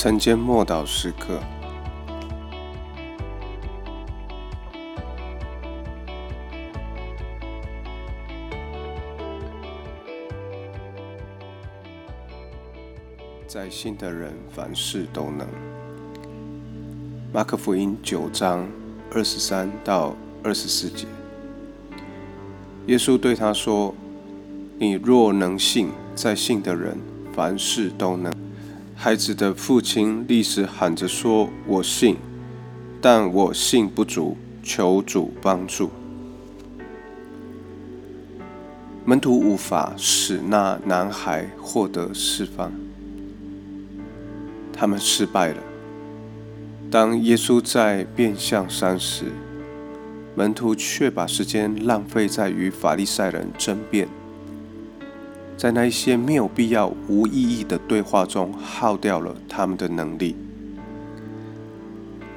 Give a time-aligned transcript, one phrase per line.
[0.00, 1.40] 晨间默祷时刻，
[13.48, 15.48] 在信的人凡事都能。
[17.32, 18.68] 马可福音九章
[19.12, 21.08] 二十三到二十四节，
[22.86, 23.92] 耶稣对他说
[24.78, 26.96] ：“你若能信，在信的人
[27.34, 28.32] 凡事都能。”
[29.00, 32.16] 孩子的父亲立时喊着说：“我信，
[33.00, 35.88] 但我信不足，求主帮助。”
[39.06, 42.72] 门徒无法使那男孩获得释放，
[44.72, 45.62] 他们失败了。
[46.90, 49.26] 当耶稣在变相山时，
[50.34, 54.08] 门徒却把时间浪费在与法利赛人争辩。
[55.58, 60.36] 在那一些没有必要、无意义的对话中，耗掉了他们的能力。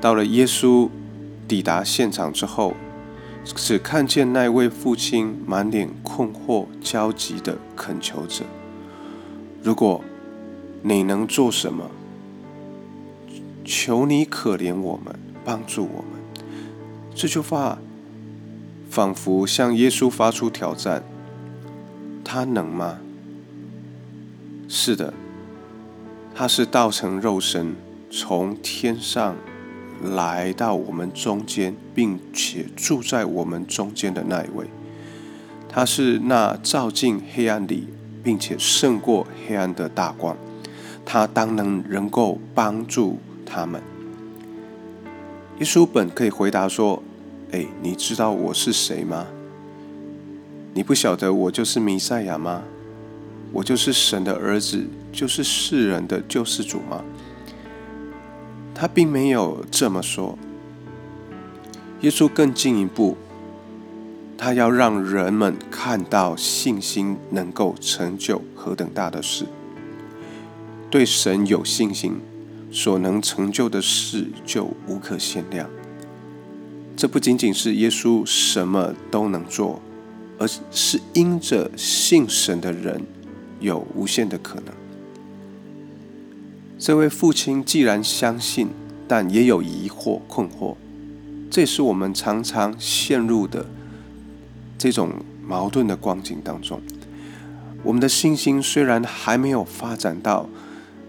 [0.00, 0.90] 到了耶稣
[1.46, 2.74] 抵达现场之后，
[3.44, 8.44] 只看见那位父亲满脸困惑、焦急的恳求着
[9.62, 10.02] ：“如果
[10.82, 11.88] 你能做什么，
[13.64, 16.44] 求你可怜我们，帮助我们。”
[17.14, 17.78] 这句话
[18.90, 21.04] 仿佛向耶稣发出挑战。
[22.24, 22.98] 他能吗？
[24.66, 25.12] 是的，
[26.34, 27.76] 他是道成肉身，
[28.10, 29.36] 从天上
[30.02, 34.66] 来到我们中间，并且住在我们中间的那一位。
[35.68, 37.88] 他是那照进黑暗里，
[38.22, 40.36] 并且胜过黑暗的大光。
[41.04, 43.82] 他当能能够帮助他们。
[45.58, 47.02] 耶稣本可以回答说
[47.52, 49.26] ：“哎，你知道我是谁吗？
[50.74, 52.62] 你不晓得我就是弥赛亚吗？”
[53.52, 57.04] 我就是神的儿子，就是世人的救世主吗？
[58.74, 60.36] 他并没有这么说。
[62.00, 63.16] 耶稣更进一步，
[64.36, 69.46] 他要让人们看到信心能够成就何等大的事。
[70.90, 72.20] 对神有信心，
[72.72, 75.70] 所能成就的事就无可限量。
[76.96, 79.80] 这不仅仅是耶稣什么都能做，
[80.38, 83.00] 而是因着信神的人。
[83.60, 84.74] 有无限的可能。
[86.78, 88.68] 这位父亲既然相信，
[89.08, 90.76] 但也有疑惑、困惑，
[91.50, 93.64] 这是我们常常陷入的
[94.76, 95.12] 这种
[95.46, 96.82] 矛盾的光景当中。
[97.82, 100.46] 我们的信心虽然还没有发展到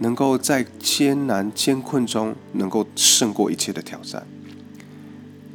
[0.00, 4.26] 能够在艰难艰困中能够胜过一切的挑战，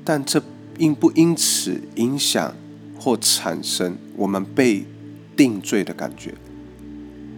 [0.03, 0.41] 但这
[0.79, 2.55] 因不因此影响
[3.07, 4.83] 或产生我们被
[5.33, 6.33] 定罪的感觉？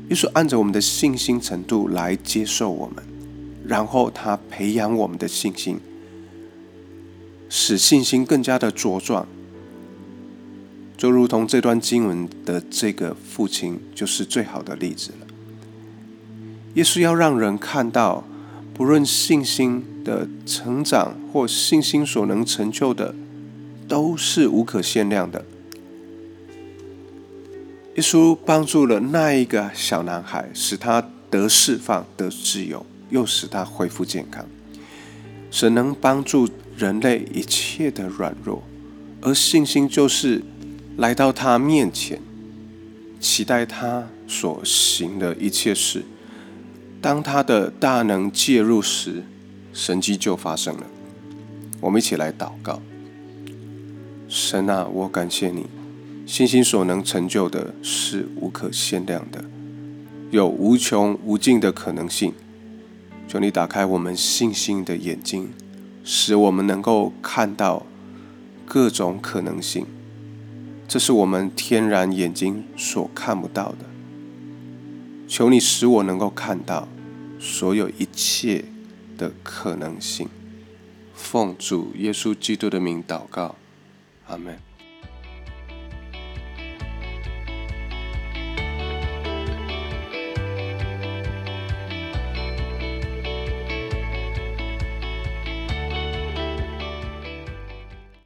[0.09, 3.03] 耶稣按着我们的信心程度来接受我们，
[3.63, 5.79] 然后他培养我们的信心，
[7.49, 9.27] 使信心更加的茁壮。
[10.97, 15.27] 就如同这段经文的这个父亲，就是最好的例子了。
[16.73, 18.23] 耶稣要让人看到，
[18.73, 23.13] 不论信心的成长或信心所能成就的，
[23.87, 25.45] 都是无可限量的。
[27.99, 34.45] 耶稣帮助了那一个小男孩，使他得释放、得自由，又使他恢复健康。
[35.51, 38.63] 神能帮助人类一切的软弱，
[39.19, 40.41] 而信心就是
[40.95, 42.21] 来到他面前，
[43.19, 46.05] 期待他所行的一切事。
[47.01, 49.25] 当他的大能介入时，
[49.73, 50.83] 神迹就发生了。
[51.81, 52.81] 我们一起来祷告：
[54.29, 55.67] 神啊，我感谢你。
[56.29, 59.43] 信心所能成就的是无可限量的，
[60.29, 62.35] 有无穷无尽的可能性。
[63.27, 65.49] 求你打开我们信心的眼睛，
[66.03, 67.83] 使我们能够看到
[68.67, 69.87] 各种可能性。
[70.87, 73.87] 这是我们天然眼睛所看不到的。
[75.27, 76.87] 求你使我能够看到
[77.39, 78.65] 所有一切
[79.17, 80.29] 的可能性。
[81.15, 83.55] 奉主耶稣基督的名祷告，
[84.27, 84.68] 阿门。